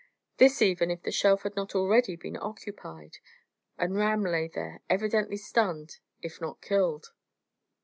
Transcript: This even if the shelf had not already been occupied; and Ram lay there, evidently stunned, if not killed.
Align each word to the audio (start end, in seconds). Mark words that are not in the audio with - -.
This 0.37 0.63
even 0.63 0.89
if 0.89 1.03
the 1.03 1.11
shelf 1.11 1.43
had 1.43 1.55
not 1.55 1.75
already 1.75 2.15
been 2.15 2.35
occupied; 2.35 3.19
and 3.77 3.95
Ram 3.95 4.23
lay 4.23 4.47
there, 4.47 4.81
evidently 4.89 5.37
stunned, 5.37 5.99
if 6.23 6.41
not 6.41 6.59
killed. 6.59 7.11